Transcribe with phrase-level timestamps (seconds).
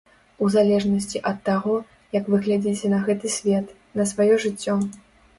[0.45, 1.75] У залежнасці ад таго,
[2.17, 3.67] як вы глядзіце на гэты свет,
[4.01, 4.79] на сваё жыццё.